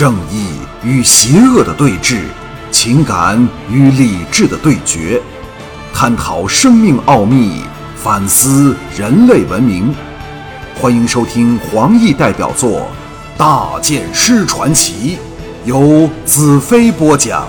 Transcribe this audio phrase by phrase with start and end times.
[0.00, 2.24] 正义与邪恶的对峙，
[2.72, 3.38] 情感
[3.70, 5.20] 与理智的对决，
[5.92, 7.60] 探讨生命奥秘，
[7.96, 9.94] 反思人类文明。
[10.80, 12.88] 欢迎收听黄奕代表作
[13.38, 15.18] 《大剑师传奇》，
[15.68, 17.46] 由子飞播讲。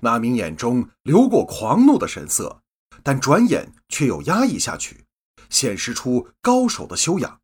[0.00, 2.60] 那明眼中流过狂怒的神色，
[3.02, 5.04] 但转眼却又压抑下去，
[5.50, 7.41] 显示出高手的修养。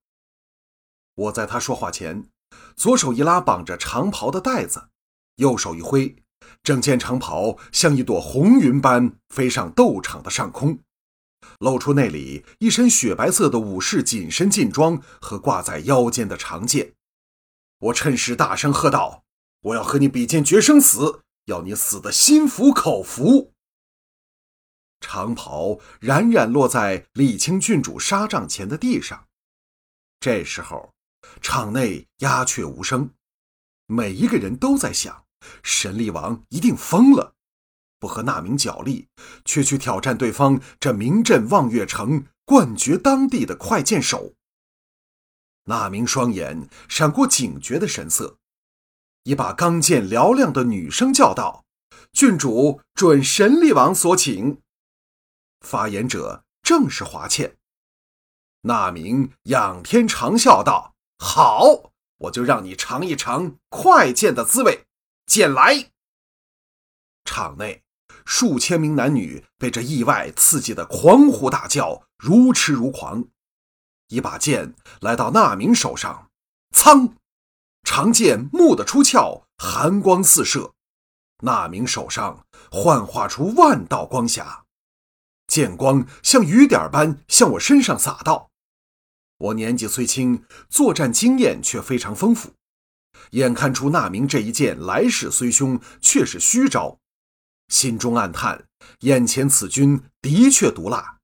[1.19, 2.29] 我在他说话前，
[2.77, 4.91] 左手一拉绑着长袍的带子，
[5.37, 6.15] 右手一挥，
[6.63, 10.79] 整件长袍像一朵红云般飞上斗场的上空，
[11.59, 16.95] 露出那里一身雪白色的武士紧身劲装和挂在腰间的长剑。
[17.81, 19.25] 我趁势大声喝道
[19.63, 23.53] ：“我要和你比剑决生死，要你死得心服口服！”
[25.01, 29.27] 长袍冉冉落在李清郡主纱帐前的地上。
[30.21, 30.93] 这时候。
[31.41, 33.11] 场内鸦雀无声，
[33.87, 35.25] 每一个人都在想：
[35.63, 37.35] 神力王一定疯了，
[37.99, 39.09] 不和那名角力，
[39.45, 44.35] 却去挑战对方这名震望月城、冠绝当地的快剑手。
[45.65, 48.39] 那名双眼闪过警觉的神色，
[49.23, 51.65] 一把钢剑嘹亮的女声叫道
[52.13, 54.61] ：“郡主准神力王所请。”
[55.61, 57.57] 发言者正是华倩。
[58.63, 60.95] 那名仰天长笑道。
[61.19, 64.87] 好，我就让你尝一尝快剑的滋味。
[65.27, 65.91] 剑来！
[67.25, 67.83] 场内
[68.25, 73.25] 数千名男女被这意外刺激的狂呼大叫，如痴如狂。
[74.09, 76.31] 一把剑来到那明手上，
[76.73, 77.13] 噌！
[77.83, 80.73] 长剑蓦地出鞘，寒光四射。
[81.43, 84.65] 那明手上幻化出万道光霞，
[85.47, 88.51] 剑光像雨点般向我身上洒到。
[89.39, 92.51] 我年纪虽轻，作战经验却非常丰富，
[93.31, 96.99] 眼看出那明这一剑来势虽凶，却是虚招，
[97.69, 98.65] 心中暗叹：
[99.01, 101.19] 眼前此君的确毒辣。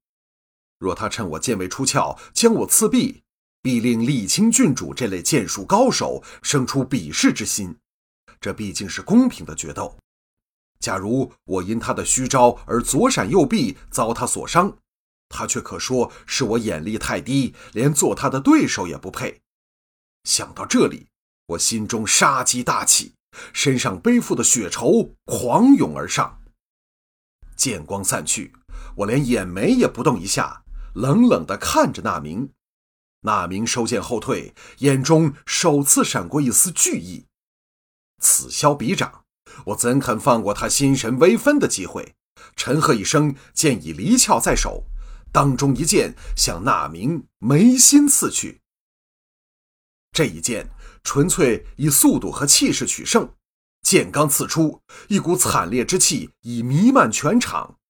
[0.78, 3.22] 若他趁我剑未出鞘将我刺毙，
[3.60, 7.76] 必令沥青郡主这类剑术高手生出鄙视之心。
[8.41, 9.97] 这毕竟是公平的决斗。
[10.78, 14.76] 假如我因他的虚招而左闪右避，遭他所伤。
[15.28, 19.40] 他却可说是我眼力太低，连做他的对手也不配。
[20.24, 21.08] 想到这里，
[21.46, 23.14] 我心中杀机大起，
[23.52, 26.40] 身上背负的血仇狂涌而上。
[27.56, 28.52] 剑光散去，
[28.96, 30.64] 我连眼眉也不动一下，
[30.94, 32.50] 冷冷地看着那明。
[33.20, 37.26] 那明收剑后退，眼中首次闪过一丝惧意。
[38.20, 39.24] 此消彼长，
[39.66, 42.14] 我怎肯放过他心神微分的机会？
[42.56, 44.84] 沉喝一声，剑已离鞘在手。
[45.34, 48.61] 当中一剑向那明眉心刺去，
[50.12, 50.71] 这一剑
[51.03, 53.34] 纯粹以速度和气势取胜。
[53.83, 57.81] 剑刚刺出，一股惨烈之气已弥漫全场，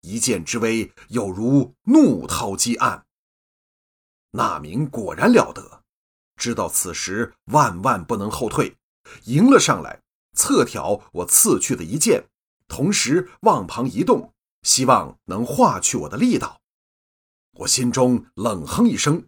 [0.00, 3.06] 一剑之威有如怒涛击岸。
[4.32, 5.84] 那明果然了得，
[6.34, 8.76] 知道此时万万不能后退，
[9.26, 10.02] 迎了上来，
[10.34, 12.24] 侧挑我刺去的一剑，
[12.66, 14.34] 同时往旁移动，
[14.64, 16.59] 希望能化去我的力道。
[17.58, 19.26] 我心中冷哼一声，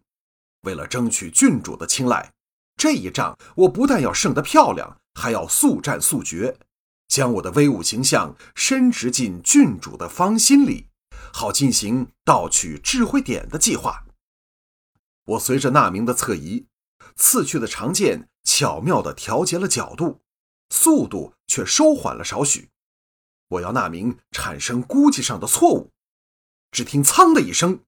[0.62, 2.33] 为了争取郡主的青睐，
[2.77, 6.56] 这一仗我不但要胜得漂亮，还要速战速决，
[7.09, 10.88] 将我的威武形象深植进郡主的芳心里，
[11.32, 14.05] 好进行盗取智慧点的计划。
[15.25, 16.66] 我随着那明的侧移，
[17.16, 20.21] 刺去的长剑巧妙地调节了角度，
[20.71, 22.71] 速度却收缓了少许。
[23.49, 25.91] 我要那明产生估计上的错误。
[26.71, 27.81] 只听“噌”的一声。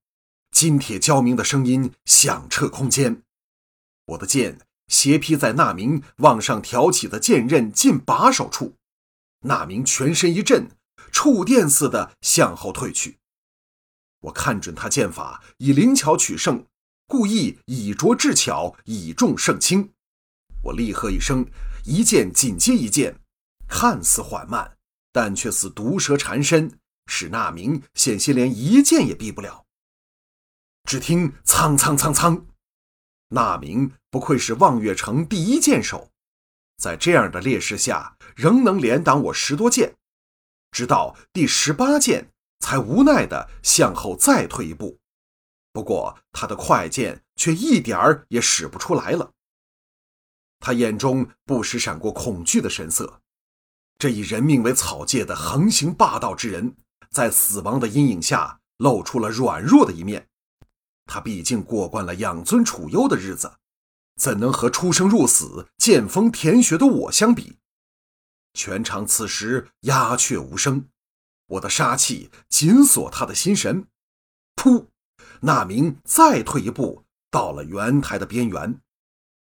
[0.55, 3.23] 金铁交鸣的声音响彻空间，
[4.07, 8.77] 我的剑斜劈在那明往上挑起的剑刃近把手处，
[9.41, 10.69] 那明全身一震，
[11.11, 13.19] 触电似的向后退去。
[14.21, 16.65] 我看准他剑法以灵巧取胜，
[17.09, 19.91] 故意以拙制巧，以重胜轻。
[20.63, 21.45] 我厉喝一声，
[21.83, 23.19] 一剑紧接一剑，
[23.67, 24.77] 看似缓慢，
[25.11, 29.64] 但却似毒蛇缠身，使那明险些连一剑也避不了。
[30.95, 32.47] 只听“苍苍苍苍”，
[33.31, 36.09] 那明不愧是望月城第一剑手，
[36.77, 39.97] 在这样的劣势下，仍能连挡我十多剑，
[40.71, 42.31] 直到第十八剑，
[42.61, 45.01] 才无奈的向后再退一步。
[45.73, 49.33] 不过他的快剑却一点儿也使不出来了。
[50.61, 53.21] 他眼中不时闪过恐惧的神色。
[53.99, 56.77] 这以人命为草芥的横行霸道之人，
[57.11, 60.29] 在死亡的阴影下露出了软弱的一面。
[61.07, 63.53] 他毕竟过惯了养尊处优的日子，
[64.17, 67.59] 怎能和出生入死、见风舔雪的我相比？
[68.55, 70.89] 全场此时鸦雀无声，
[71.49, 73.89] 我的杀气紧锁他的心神。
[74.55, 74.87] 噗！
[75.41, 78.81] 那名再退一步，到了圆台的边缘，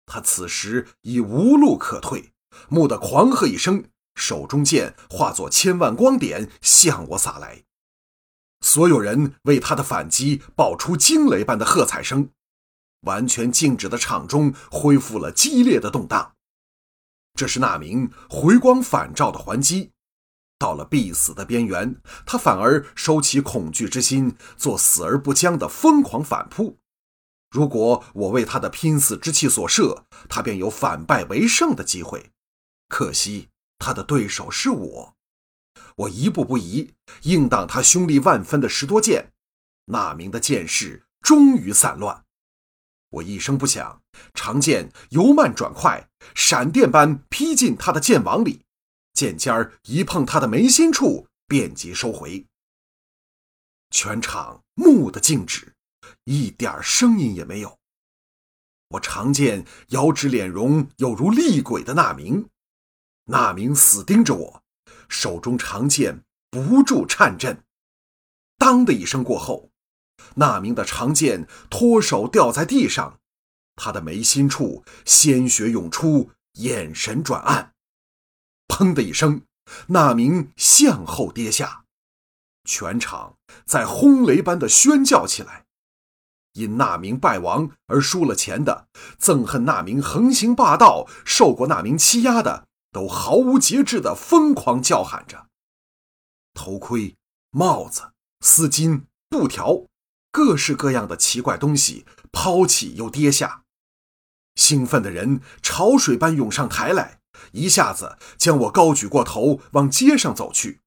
[0.05, 2.31] 他此时已无路可退，
[2.69, 3.83] 蓦地狂喝一声，
[4.15, 7.64] 手中剑化作千万光点向我洒来。
[8.65, 12.31] 所有人为他的反击爆出惊雷般的喝彩声，
[13.01, 16.33] 完全静止的场中恢复了激烈的动荡。
[17.35, 19.91] 这是那名回光返照的还击。
[20.57, 26.79] 到了必死的边缘，他反而收起恐惧之心，做死而不僵的疯狂反扑。
[27.51, 32.31] 如果我为他的拼死之气所慑，他便有反败为胜的机会。
[32.87, 35.15] 可惜他的对手是我，
[35.95, 36.93] 我一步不移，
[37.23, 39.31] 硬挡他凶力万分的十多剑。
[39.85, 42.25] 那名的剑势终于散乱，
[43.09, 44.01] 我一声不响，
[44.33, 48.61] 长剑由慢转快，闪电般劈进他的剑网里。
[49.13, 52.45] 剑尖儿一碰他的眉心处，便即收回。
[53.91, 55.73] 全场木的静止，
[56.25, 57.77] 一点声音也没有。
[58.89, 62.49] 我长剑遥指脸容有如厉鬼的那明，
[63.25, 64.63] 那明死盯着我，
[65.07, 67.63] 手中长剑不住颤震。
[68.57, 69.69] 当的一声过后，
[70.35, 73.19] 那明的长剑脱手掉在地上，
[73.75, 77.73] 他的眉心处鲜血涌出，眼神转暗。
[78.67, 79.41] 砰的一声，
[79.87, 81.83] 那明向后跌下，
[82.63, 85.65] 全场在轰雷般的喧叫起来。
[86.53, 88.87] 因那明败亡而输了钱的，
[89.19, 95.49] 憎恨那明横行霸道；受过那明欺压的，都毫无节制的疯狂叫喊着。
[96.53, 97.17] 头盔、
[97.51, 99.87] 帽子、丝巾、布条，
[100.31, 103.63] 各式各样的奇怪东西抛起又跌下。
[104.55, 107.19] 兴奋的人潮水般涌上台来。
[107.51, 110.79] 一下子将我高举过头，往街上走去。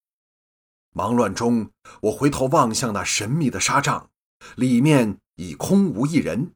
[0.94, 1.70] 忙乱中，
[2.04, 4.08] 我回头望向那神秘的纱帐，
[4.56, 6.54] 里面已空无一人。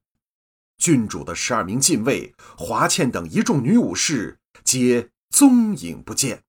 [0.78, 6.44] 郡主的十二名禁卫、华倩等一众女武士皆踪影不见。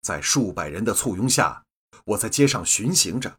[0.00, 1.64] 在数百人的簇拥下，
[2.04, 3.38] 我在街上巡行着。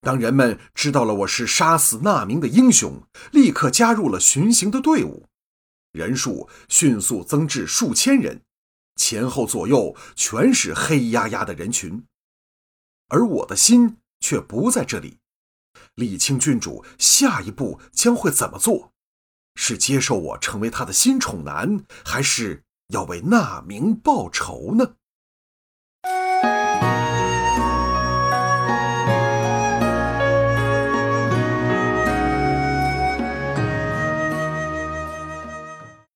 [0.00, 5.28] 当人们知道了我是杀死那名的英雄，立刻加入了巡行的队伍。
[5.92, 8.42] 人数迅速增至数千人，
[8.96, 12.04] 前后左右全是黑压压的人群，
[13.08, 15.18] 而我的心却不在这里。
[15.94, 18.92] 李清郡主下一步将会怎么做？
[19.54, 24.94] 是接受我成为他的新宠男，还是要为那名报仇呢？